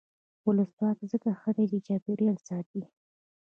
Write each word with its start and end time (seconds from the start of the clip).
ولسواکي 0.47 1.05
ځکه 1.13 1.29
ښه 1.39 1.51
ده 1.55 1.63
چې 1.71 1.77
چاپیریال 1.87 2.37
ساتي. 2.47 2.81